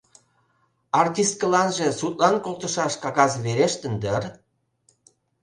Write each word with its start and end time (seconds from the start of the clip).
Артисткыланже 1.01 1.87
судлан 1.99 2.35
колтышаш 2.45 2.93
кагаз 3.03 3.33
верештын 3.45 3.93
дыр... 4.01 4.23